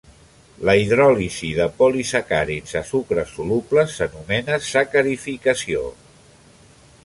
[0.67, 5.89] La hidròlisi de polisacàrids a sucres solubles s'anomena sacarificació.